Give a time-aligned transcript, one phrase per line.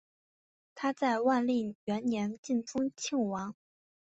[0.73, 3.53] 他在万历元年晋封庆王。